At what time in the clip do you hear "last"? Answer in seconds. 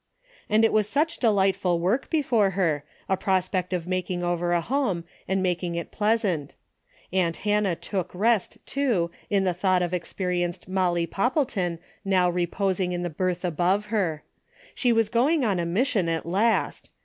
16.25-16.89